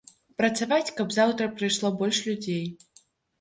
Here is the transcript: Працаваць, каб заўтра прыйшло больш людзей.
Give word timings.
Працаваць, 0.41 0.93
каб 0.99 1.13
заўтра 1.17 1.49
прыйшло 1.59 1.93
больш 2.01 2.23
людзей. 2.31 2.65